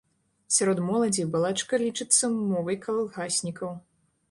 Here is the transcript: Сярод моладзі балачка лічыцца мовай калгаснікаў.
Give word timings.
Сярод 0.55 0.79
моладзі 0.87 1.25
балачка 1.35 1.81
лічыцца 1.85 2.31
мовай 2.51 2.81
калгаснікаў. 2.89 3.79